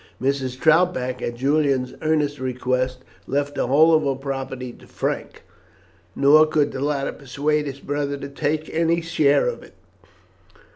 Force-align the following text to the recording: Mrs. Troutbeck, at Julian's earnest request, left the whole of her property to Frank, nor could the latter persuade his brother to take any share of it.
Mrs. 0.19 0.59
Troutbeck, 0.59 1.21
at 1.21 1.35
Julian's 1.35 1.93
earnest 2.01 2.39
request, 2.39 3.03
left 3.27 3.53
the 3.53 3.67
whole 3.67 3.93
of 3.93 4.01
her 4.01 4.19
property 4.19 4.73
to 4.73 4.87
Frank, 4.87 5.43
nor 6.15 6.47
could 6.47 6.71
the 6.71 6.81
latter 6.81 7.11
persuade 7.13 7.67
his 7.67 7.79
brother 7.79 8.17
to 8.17 8.27
take 8.29 8.67
any 8.73 9.01
share 9.01 9.45
of 9.45 9.61
it. 9.61 9.75